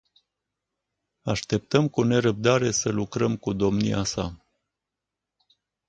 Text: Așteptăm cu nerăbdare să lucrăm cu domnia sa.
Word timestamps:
Așteptăm 1.21 1.89
cu 1.89 2.03
nerăbdare 2.03 2.71
să 2.71 2.89
lucrăm 2.89 3.37
cu 3.37 3.53
domnia 3.53 4.03
sa. 4.03 4.37